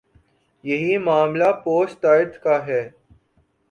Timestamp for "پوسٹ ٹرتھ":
1.63-2.39